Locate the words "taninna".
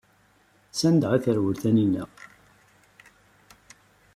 1.61-2.03